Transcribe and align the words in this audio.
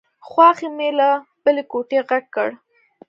خواښې 0.27 0.67
مې 0.77 0.89
له 0.99 1.09
بلې 1.43 1.63
کوټې 1.71 1.99
غږ 2.09 2.25
کړ. 2.35 2.49